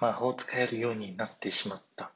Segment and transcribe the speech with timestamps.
[0.00, 2.12] 魔法使えるようになってしまった。